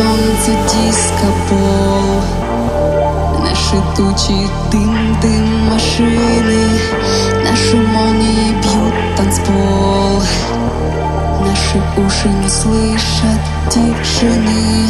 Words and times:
солнце 0.00 0.52
диско 0.70 1.28
пол, 1.48 2.22
Наши 3.42 3.76
тучи, 3.96 4.48
дым, 4.70 5.20
дым 5.20 5.70
машины. 5.70 6.62
Наши 7.44 7.76
молнии 7.76 8.54
бьют 8.62 8.94
танцпол. 9.16 10.22
Наши 11.46 11.78
уши 11.98 12.28
не 12.28 12.48
слышат 12.48 13.42
тишины. 13.70 14.88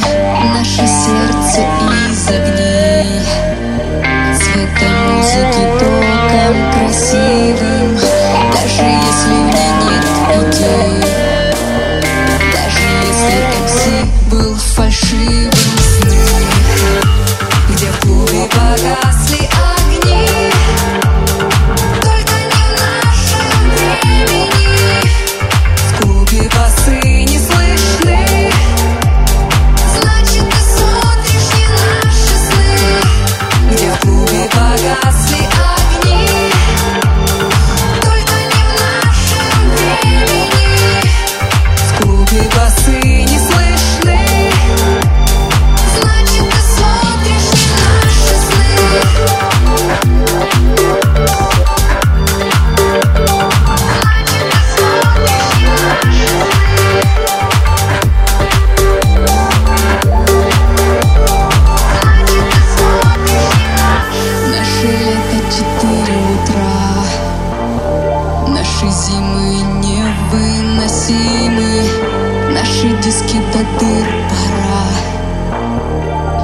до 73.53 73.59
дыр 73.79 74.07
пора. 74.29 74.85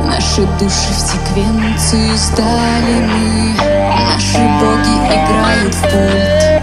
Наши 0.05 0.43
души 0.59 0.93
в 0.93 0.99
секвенцию 0.99 2.17
стали 2.19 3.01
мы, 3.01 3.55
Наши 4.13 4.39
боги 4.61 4.97
играют 5.15 5.75
в 5.75 5.83
пульт. 5.83 6.56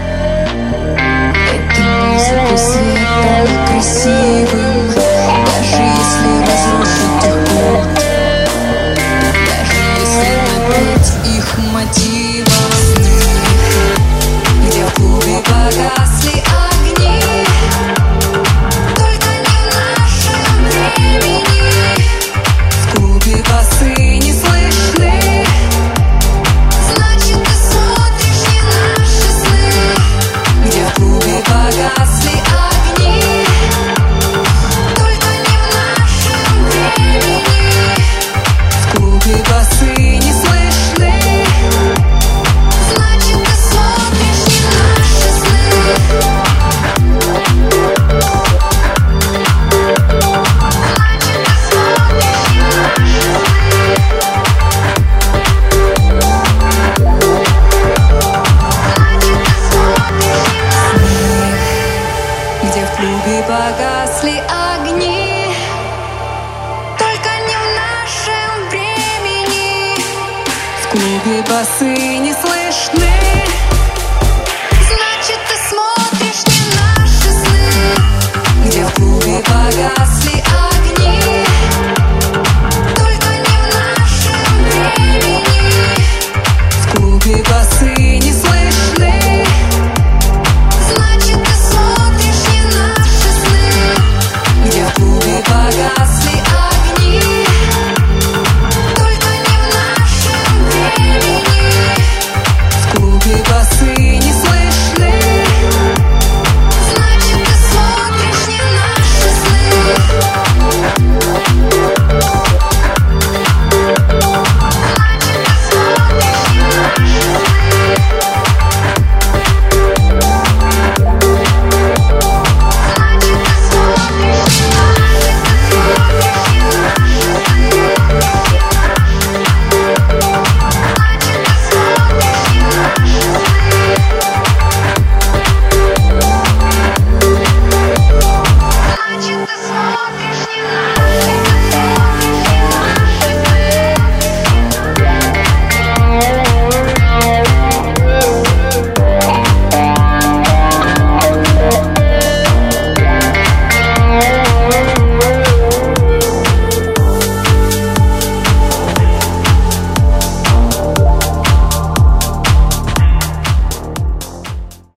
гасли 64.24 64.42
огни 64.48 65.54
Только 66.98 67.30
не 67.46 67.56
в 67.56 67.66
нашем 67.82 68.68
времени. 68.70 69.96
В 70.82 70.88
клубе 70.88 71.42
басы 71.42 72.18
не 72.18 72.32
слышны. 72.32 73.10